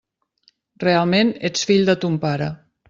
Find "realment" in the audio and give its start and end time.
0.85-1.33